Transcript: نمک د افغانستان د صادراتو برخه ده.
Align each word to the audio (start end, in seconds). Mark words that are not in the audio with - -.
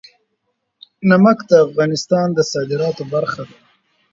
نمک 1.09 1.39
د 1.49 1.51
افغانستان 1.65 2.27
د 2.33 2.39
صادراتو 2.51 3.03
برخه 3.13 3.41
ده. 3.49 3.57